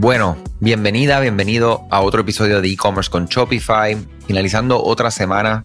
[0.00, 3.96] Bueno, bienvenida, bienvenido a otro episodio de e-commerce con Shopify,
[4.28, 5.64] finalizando otra semana.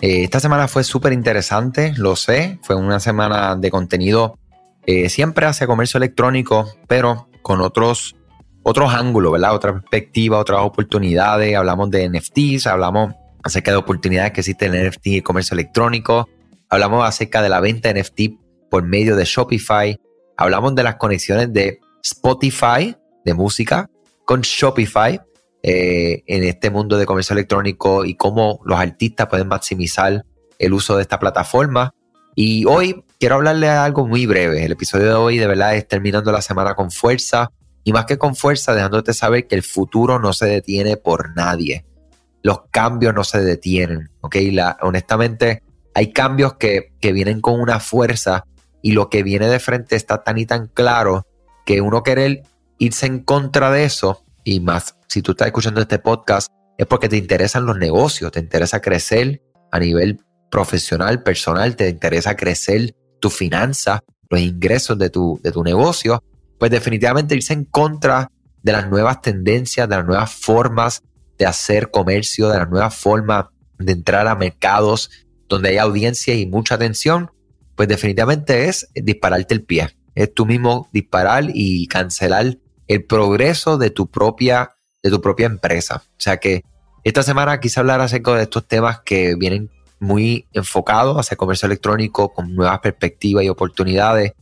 [0.00, 4.38] Eh, esta semana fue súper interesante, lo sé, fue una semana de contenido
[4.86, 8.16] eh, siempre hacia comercio electrónico, pero con otros,
[8.62, 9.54] otros ángulos, ¿verdad?
[9.54, 11.54] Otra perspectiva, otras oportunidades.
[11.54, 13.12] Hablamos de NFTs, hablamos
[13.42, 16.26] acerca de oportunidades que existen en NFT y comercio electrónico.
[16.70, 18.20] Hablamos acerca de la venta de NFT
[18.70, 20.00] por medio de Shopify.
[20.38, 23.90] Hablamos de las conexiones de Spotify, de música,
[24.24, 25.20] con Shopify
[25.62, 30.24] eh, en este mundo de comercio electrónico y cómo los artistas pueden maximizar
[30.58, 31.94] el uso de esta plataforma.
[32.34, 34.64] Y hoy quiero hablarle de algo muy breve.
[34.64, 37.50] El episodio de hoy de verdad es terminando la semana con fuerza
[37.82, 41.84] y más que con fuerza, dejándote saber que el futuro no se detiene por nadie.
[42.42, 44.36] Los cambios no se detienen, ¿ok?
[44.52, 45.62] La, honestamente,
[45.94, 48.44] hay cambios que, que vienen con una fuerza
[48.82, 51.26] y lo que viene de frente está tan y tan claro
[51.64, 52.42] que uno querer
[52.78, 57.08] irse en contra de eso y más, si tú estás escuchando este podcast, es porque
[57.08, 63.30] te interesan los negocios, te interesa crecer a nivel profesional, personal, te interesa crecer tu
[63.30, 66.22] finanza, los ingresos de tu, de tu negocio,
[66.58, 68.30] pues definitivamente irse en contra
[68.62, 71.02] de las nuevas tendencias, de las nuevas formas
[71.38, 73.46] de hacer comercio, de las nuevas formas
[73.78, 75.10] de entrar a mercados
[75.48, 77.30] donde hay audiencia y mucha atención,
[77.76, 79.96] pues definitivamente es dispararte el pie.
[80.14, 86.02] Es tú mismo disparar y cancelar el progreso de tu propia, de tu propia empresa.
[86.06, 86.62] O sea que
[87.04, 92.32] esta semana quise hablar acerca de estos temas que vienen muy enfocados hacia comercio electrónico
[92.32, 94.32] con nuevas perspectivas y oportunidades.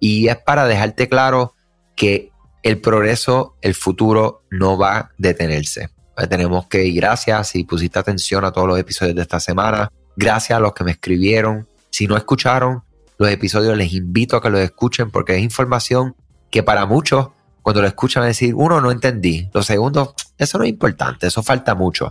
[0.00, 1.54] Y es para dejarte claro
[1.96, 2.30] que
[2.62, 5.90] el progreso, el futuro no va a detenerse.
[6.28, 10.56] Tenemos que ir, gracias si pusiste atención a todos los episodios de esta semana, gracias
[10.56, 11.68] a los que me escribieron.
[11.90, 12.82] Si no escucharon
[13.18, 16.16] los episodios, les invito a que los escuchen porque es información
[16.50, 17.28] que para muchos
[17.68, 19.50] cuando lo escuchan decir, uno, no entendí.
[19.52, 22.10] Lo segundo, eso no es importante, eso falta mucho.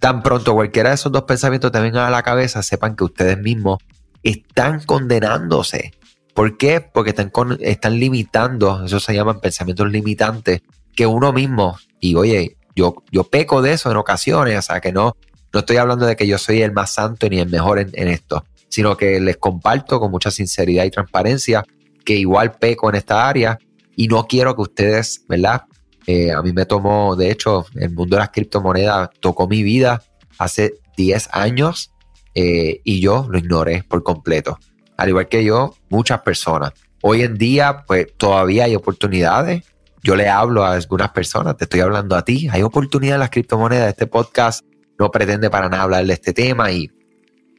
[0.00, 3.38] Tan pronto cualquiera de esos dos pensamientos te vengan a la cabeza, sepan que ustedes
[3.38, 3.78] mismos
[4.24, 5.92] están condenándose.
[6.34, 6.80] ¿Por qué?
[6.80, 7.30] Porque están,
[7.60, 10.62] están limitando, eso se llaman pensamientos limitantes,
[10.96, 14.90] que uno mismo, y oye, yo, yo peco de eso en ocasiones, o sea que
[14.90, 15.16] no,
[15.52, 18.08] no estoy hablando de que yo soy el más santo ni el mejor en, en
[18.08, 21.64] esto, sino que les comparto con mucha sinceridad y transparencia
[22.04, 23.56] que igual peco en esta área
[23.96, 25.62] y no quiero que ustedes, ¿verdad?
[26.06, 30.02] Eh, a mí me tomó, de hecho, el mundo de las criptomonedas tocó mi vida
[30.38, 31.92] hace 10 años
[32.34, 34.58] eh, y yo lo ignoré por completo.
[34.96, 36.72] Al igual que yo, muchas personas.
[37.02, 39.64] Hoy en día, pues todavía hay oportunidades.
[40.02, 42.48] Yo le hablo a algunas personas, te estoy hablando a ti.
[42.50, 43.88] Hay oportunidades en las criptomonedas.
[43.88, 44.64] Este podcast
[44.98, 46.90] no pretende para nada hablar de este tema y,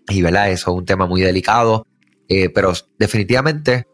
[0.08, 0.52] y ¿verdad?
[0.52, 1.86] Eso es un tema muy delicado.
[2.30, 3.88] Eh, pero definitivamente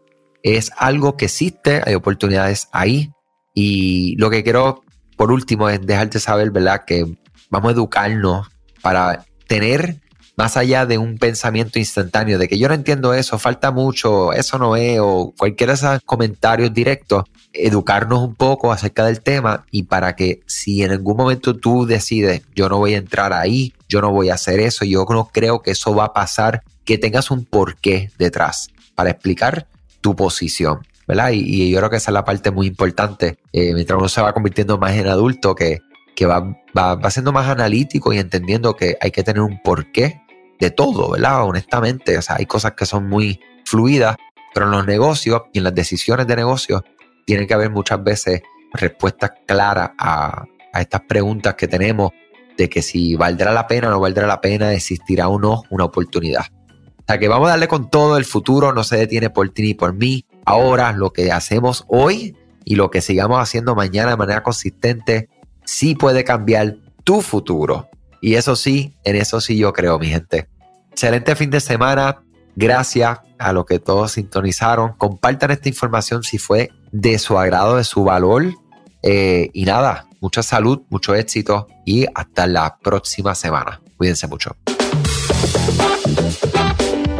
[0.44, 3.12] es algo que existe, hay oportunidades ahí.
[3.56, 4.84] Y lo que quiero,
[5.18, 6.84] por último, es dejarte saber, ¿verdad?
[6.86, 7.06] Que
[7.50, 8.48] vamos a educarnos
[8.82, 10.02] para tener
[10.36, 14.58] más allá de un pensamiento instantáneo, de que yo no entiendo eso, falta mucho, eso
[14.58, 19.84] no es, o cualquiera de esos comentarios directos, educarnos un poco acerca del tema y
[19.84, 24.02] para que si en algún momento tú decides, yo no voy a entrar ahí, yo
[24.02, 27.30] no voy a hacer eso, yo no creo que eso va a pasar, que tengas
[27.30, 29.68] un porqué detrás para explicar
[30.04, 31.32] tu posición, ¿verdad?
[31.32, 34.34] Y, yo creo que esa es la parte muy importante, eh, mientras uno se va
[34.34, 35.80] convirtiendo más en adulto, que,
[36.16, 36.42] que va,
[36.78, 40.22] va, va siendo más analítico y entendiendo que hay que tener un porqué
[40.60, 41.46] de todo, ¿verdad?
[41.46, 44.18] Honestamente, o sea, hay cosas que son muy fluidas,
[44.54, 46.82] pero en los negocios y en las decisiones de negocios
[47.26, 48.42] tiene que haber muchas veces
[48.74, 50.44] respuestas claras a,
[50.74, 52.12] a estas preguntas que tenemos
[52.58, 55.86] de que si valdrá la pena o no valdrá la pena, existirá o no una
[55.86, 56.46] oportunidad.
[57.04, 59.62] O sea que vamos a darle con todo, el futuro no se detiene por ti
[59.62, 60.26] ni por mí.
[60.46, 65.28] Ahora lo que hacemos hoy y lo que sigamos haciendo mañana de manera consistente
[65.66, 67.90] sí puede cambiar tu futuro.
[68.22, 70.48] Y eso sí, en eso sí yo creo, mi gente.
[70.92, 72.22] Excelente fin de semana.
[72.56, 74.94] Gracias a los que todos sintonizaron.
[74.94, 78.46] Compartan esta información si fue de su agrado, de su valor.
[79.02, 83.82] Eh, y nada, mucha salud, mucho éxito y hasta la próxima semana.
[83.98, 84.56] Cuídense mucho.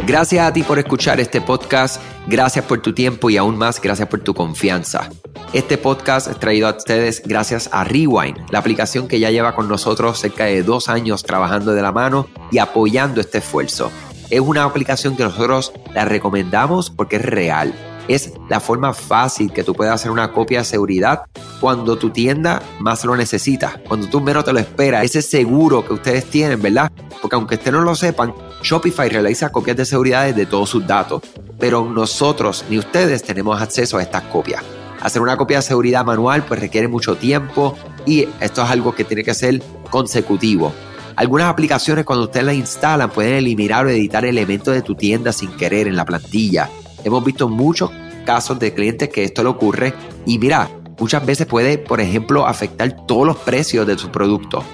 [0.06, 4.06] Gracias a ti por escuchar este podcast, gracias por tu tiempo y aún más gracias
[4.06, 5.08] por tu confianza.
[5.54, 9.66] Este podcast es traído a ustedes gracias a Rewind, la aplicación que ya lleva con
[9.66, 13.90] nosotros cerca de dos años trabajando de la mano y apoyando este esfuerzo.
[14.28, 17.72] Es una aplicación que nosotros la recomendamos porque es real
[18.08, 21.22] es la forma fácil que tú puedes hacer una copia de seguridad
[21.60, 25.94] cuando tu tienda más lo necesita, cuando tú menos te lo esperas, ese seguro que
[25.94, 26.92] ustedes tienen, ¿verdad?
[27.22, 28.34] Porque aunque ustedes no lo sepan,
[28.64, 31.20] Shopify realiza copias de seguridad de todos sus datos,
[31.58, 34.64] pero nosotros ni ustedes tenemos acceso a estas copias.
[35.02, 37.76] Hacer una copia de seguridad manual pues requiere mucho tiempo
[38.06, 40.72] y esto es algo que tiene que ser consecutivo.
[41.14, 45.50] Algunas aplicaciones cuando ustedes las instalan pueden eliminar o editar elementos de tu tienda sin
[45.58, 46.70] querer en la plantilla.
[47.04, 47.90] Hemos visto muchos
[48.24, 49.92] casos de clientes que esto le ocurre
[50.24, 54.64] y mira, muchas veces puede, por ejemplo, afectar todos los precios de su producto.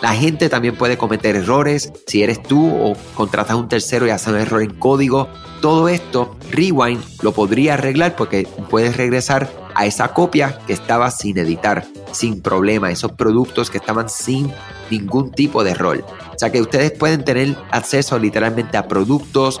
[0.00, 4.10] La gente también puede cometer errores si eres tú o contratas a un tercero y
[4.10, 5.28] haces un error en código.
[5.60, 11.36] Todo esto, Rewind lo podría arreglar porque puedes regresar a esa copia que estaba sin
[11.38, 14.52] editar, sin problema, esos productos que estaban sin
[14.90, 16.04] ningún tipo de error.
[16.34, 19.60] O sea que ustedes pueden tener acceso literalmente a productos,